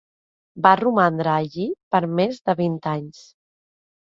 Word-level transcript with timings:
Va 0.65 0.71
romandre 0.79 1.29
allí 1.33 1.67
per 1.97 2.01
més 2.21 2.41
de 2.49 2.59
vint 2.63 2.81
anys. 2.97 3.21